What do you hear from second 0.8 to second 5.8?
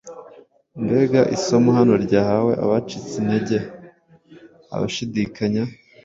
Mbega isomo hano ryahawe abacitse intege, abashidikanya,